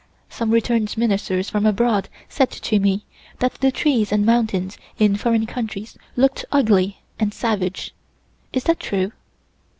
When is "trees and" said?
3.71-4.25